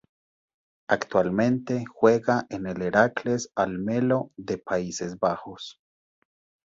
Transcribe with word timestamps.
Actualmente 0.89 1.85
juega 1.87 2.47
en 2.49 2.65
el 2.65 2.81
Heracles 2.81 3.51
Almelo 3.53 4.31
de 4.35 4.57
Países 4.57 5.19
Bajos. 5.19 5.79